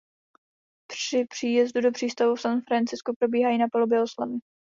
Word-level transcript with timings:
Při 0.91 1.25
příjezdu 1.29 1.81
do 1.81 1.91
přístavu 1.91 2.35
v 2.35 2.41
San 2.41 2.61
Franciscu 2.67 3.13
probíhají 3.19 3.57
na 3.57 3.67
palubě 3.71 4.01
oslavy. 4.01 4.37